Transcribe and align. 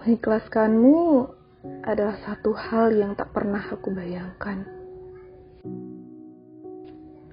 Mengikhlaskanmu 0.00 1.28
adalah 1.84 2.16
satu 2.24 2.56
hal 2.56 2.88
yang 2.96 3.12
tak 3.12 3.36
pernah 3.36 3.60
aku 3.60 3.92
bayangkan. 3.92 4.64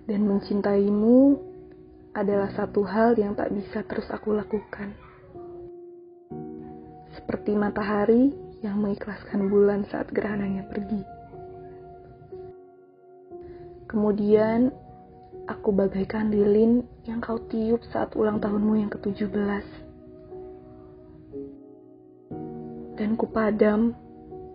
Dan 0.04 0.28
mencintaimu 0.28 1.40
adalah 2.12 2.52
satu 2.52 2.84
hal 2.84 3.16
yang 3.16 3.40
tak 3.40 3.56
bisa 3.56 3.88
terus 3.88 4.12
aku 4.12 4.36
lakukan. 4.36 4.92
Seperti 7.16 7.56
matahari 7.56 8.36
yang 8.60 8.84
mengikhlaskan 8.84 9.48
bulan 9.48 9.88
saat 9.88 10.12
gerhananya 10.12 10.68
pergi. 10.68 11.08
Kemudian, 13.88 14.76
aku 15.48 15.72
bagaikan 15.72 16.36
lilin 16.36 16.84
yang 17.08 17.24
kau 17.24 17.40
tiup 17.48 17.80
saat 17.96 18.12
ulang 18.20 18.44
tahunmu 18.44 18.76
yang 18.76 18.92
ke-17. 18.92 19.87
Dan 22.98 23.14
kupadam 23.14 23.94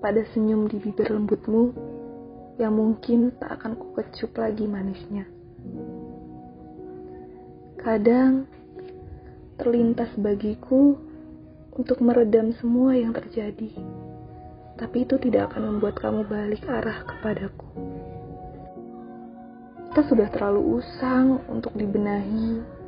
pada 0.03 0.27
senyum 0.35 0.67
di 0.67 0.83
bibir 0.83 1.15
lembutmu 1.15 1.71
yang 2.59 2.75
mungkin 2.75 3.31
tak 3.39 3.63
akan 3.63 3.79
kukecup 3.79 4.35
lagi 4.35 4.67
manisnya. 4.67 5.25
Kadang 7.79 8.51
terlintas 9.57 10.11
bagiku 10.19 10.99
untuk 11.73 12.03
meredam 12.03 12.51
semua 12.59 12.99
yang 12.99 13.15
terjadi, 13.15 13.73
tapi 14.77 15.07
itu 15.07 15.17
tidak 15.23 15.55
akan 15.55 15.79
membuat 15.79 16.03
kamu 16.03 16.27
balik 16.27 16.67
arah 16.67 17.07
kepadaku. 17.07 17.71
Kita 19.93 20.03
sudah 20.09 20.29
terlalu 20.35 20.83
usang 20.83 21.47
untuk 21.47 21.73
dibenahi, 21.79 22.82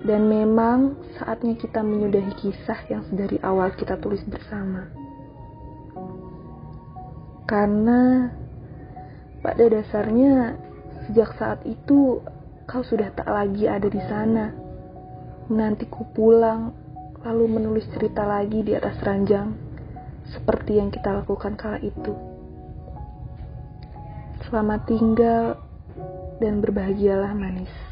dan 0.00 0.26
memang 0.26 0.96
saatnya 1.20 1.54
kita 1.60 1.84
menyudahi 1.84 2.32
kisah 2.40 2.80
yang 2.88 3.04
sedari 3.12 3.36
awal 3.44 3.68
kita 3.76 4.00
tulis 4.00 4.24
bersama. 4.24 4.88
Karena 7.44 8.32
pada 9.44 9.64
dasarnya 9.68 10.56
sejak 11.04 11.36
saat 11.36 11.60
itu 11.68 12.24
kau 12.64 12.82
sudah 12.86 13.12
tak 13.12 13.28
lagi 13.28 13.68
ada 13.68 13.90
di 13.90 14.00
sana. 14.08 14.54
Menantiku 15.52 16.08
pulang 16.16 16.72
lalu 17.22 17.60
menulis 17.60 17.86
cerita 17.92 18.24
lagi 18.24 18.64
di 18.64 18.72
atas 18.72 18.98
ranjang 19.02 19.54
seperti 20.32 20.80
yang 20.80 20.88
kita 20.88 21.12
lakukan 21.12 21.54
kala 21.54 21.78
itu. 21.82 22.14
Selamat 24.48 24.86
tinggal 24.88 25.60
dan 26.40 26.58
berbahagialah 26.64 27.34
manis. 27.36 27.91